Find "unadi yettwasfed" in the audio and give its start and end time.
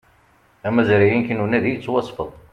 1.43-2.31